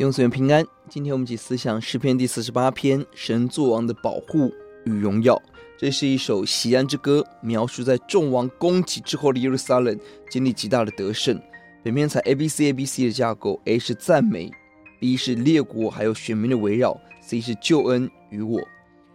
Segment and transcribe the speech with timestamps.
[0.00, 4.50] 弟兄姊平安，今天我们一起思想诗篇第四十八篇，神作王的保护
[4.86, 5.38] 与荣耀。
[5.76, 9.94] 这是一首喜安之歌，描述在众王攻击之后的耶路撒冷
[10.30, 11.38] 经历极大的得胜。
[11.84, 14.50] 本篇采 A B C A B C 的架构，A 是赞美
[14.98, 18.58] ，B 是列国还有选民的围绕，C 是救恩与我。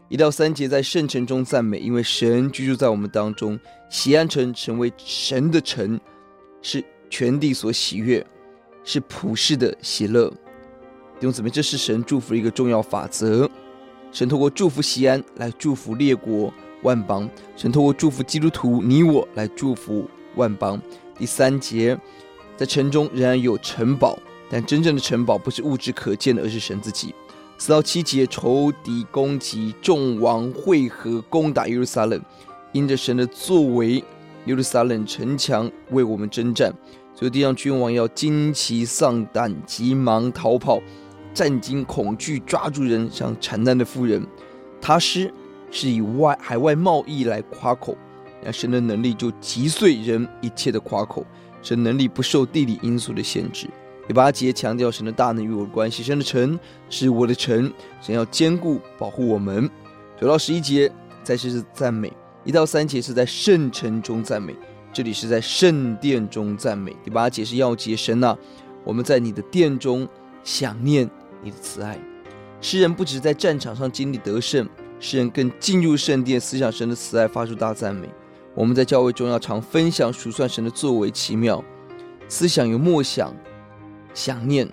[0.08, 6.00] 一到三节在圣城中赞美，因为神居住在我们当中，喜安城成为神的城，
[6.62, 8.24] 是全地所喜悦，
[8.84, 10.32] 是普世的喜乐。
[11.26, 13.50] 弟兄姊妹，这是神祝福的一个重要法则。
[14.12, 16.54] 神透过祝福西安来祝福列国
[16.84, 20.80] 万邦，神透过祝福基督徒你我来祝福万邦。
[21.18, 22.00] 第三节，
[22.56, 24.20] 在城中仍然有城堡，
[24.52, 27.12] 但真正的城堡不是物质可见的，而是神自己。
[27.58, 32.22] 四到七节，仇敌攻击，众王会合攻打耶路撒冷，
[32.72, 33.94] 因着神的作为，
[34.46, 36.72] 耶路撒冷城墙为我们征战，
[37.16, 40.80] 所以地上君王要惊奇丧胆，急忙逃跑。
[41.36, 44.26] 战惊恐惧，抓住人像产难的妇人。
[44.82, 45.32] 他师
[45.70, 47.98] 是以外海外贸易来夸口，
[48.42, 51.26] 那神的能力就击碎人一切的夸口。
[51.62, 53.68] 神能力不受地理因素的限制。
[54.08, 56.04] 第八节强调神的大能与我的关系。
[56.04, 56.58] 神的城
[56.90, 59.68] 是我的城，神要坚固保护我们。
[60.22, 60.90] 九到十一节
[61.24, 62.14] 再次是赞美，
[62.44, 64.56] 一到三节是在圣城中赞美，
[64.94, 66.96] 这里是在圣殿中赞美。
[67.04, 68.38] 第八节是要节神呐、
[68.84, 70.08] 我们在你的殿中
[70.44, 71.10] 想念。
[71.46, 71.96] 你的慈爱，
[72.60, 74.68] 诗人不只在战场上经历得胜，
[75.00, 78.10] 诗人更进入圣殿，思想神的慈爱，发出大赞美。
[78.56, 81.64] 我们在教会中要常分享数算神的作为奇妙，
[82.28, 83.32] 思想有默想、
[84.12, 84.68] 想念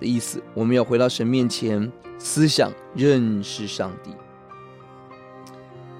[0.00, 0.42] 的意思。
[0.54, 4.10] 我们要回到神面前，思想认识上帝，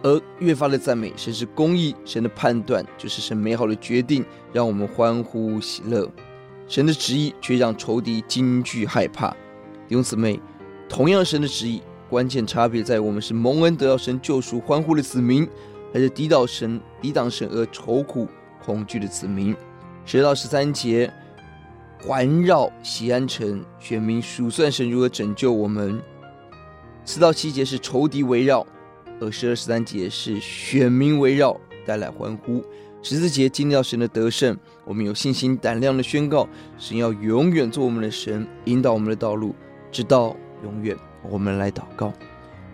[0.02, 6.10] 而越发的赞美，神是公义，神的判断就是神美好的决定，让我们欢呼喜乐。
[6.66, 9.36] 神的旨意却让仇敌惊惧害怕。
[9.86, 10.40] 弟兄姊妹，
[10.88, 15.46] 同样神的旨意，关键差别在我们是蒙恩得到神救赎欢呼的子民，
[15.92, 18.26] 还是抵挡神、抵挡神而愁苦
[18.64, 19.54] 恐惧的子民。
[20.06, 21.12] 十到十三节
[22.00, 26.00] 环绕西安城，选民数算神如何拯救我们。
[27.04, 28.66] 四到七节是仇敌围绕，
[29.20, 32.64] 而十二十三节是选民围绕，带来欢呼。
[33.02, 34.56] 十四节经历到神的得胜，
[34.86, 39.54] 我们有信心胆量的宣告：神要永远做我们的神，引导我们的道路。
[39.94, 40.34] 直到
[40.64, 42.12] 永远，我们来祷告，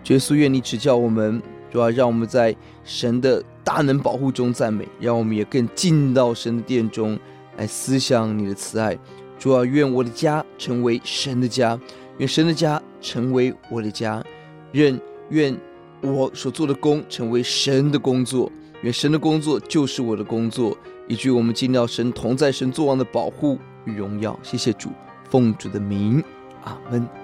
[0.07, 1.39] 耶稣，愿你指教我们，
[1.69, 7.17] 主要让我们在神的大能保护中赞美，让我们也更进到神的殿中
[7.57, 8.97] 来思想你的慈爱。
[9.37, 11.79] 主要愿我的家成为神的家，
[12.17, 14.23] 愿神的家成为我的家，
[14.71, 14.99] 愿
[15.29, 15.55] 愿
[16.01, 20.75] 我所做的工成为神的工作，愿神的工作就是我的工作，
[21.07, 24.37] 以至于我们进到神同在、神作王的保护与荣耀。
[24.41, 24.89] 谢谢主，
[25.29, 26.23] 奉主的名。
[26.63, 27.20] 阿门。